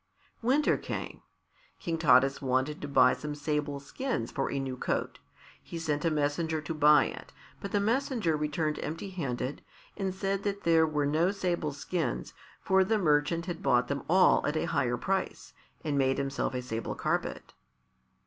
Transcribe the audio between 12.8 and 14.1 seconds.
the merchant had bought them